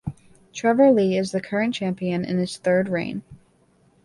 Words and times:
Trevor 0.51 0.91
Lee 0.91 1.15
is 1.15 1.31
the 1.31 1.39
current 1.39 1.75
champion 1.75 2.25
in 2.25 2.39
his 2.39 2.57
third 2.57 2.89
reign. 2.89 3.21